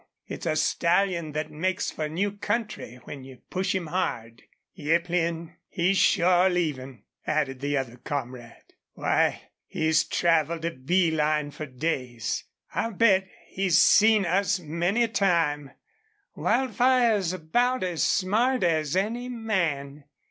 [0.25, 4.41] It's a stallion thet makes for new country, when you push him hard."
[4.73, 8.73] "Yep, Lin, he's sure leavin'," added the other comrade.
[8.93, 12.45] "Why, he's traveled a bee line for days!
[12.73, 15.69] I'll bet he's seen us many a time.
[16.35, 20.05] Wildfire's about as smart as any man.